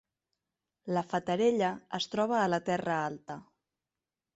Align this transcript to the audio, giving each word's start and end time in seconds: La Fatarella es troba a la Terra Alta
La 0.97 1.03
Fatarella 1.11 1.71
es 2.01 2.11
troba 2.15 2.41
a 2.41 2.51
la 2.57 2.63
Terra 2.71 3.01
Alta 3.15 3.41